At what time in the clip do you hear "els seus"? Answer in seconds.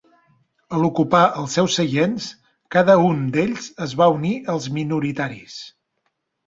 1.41-1.75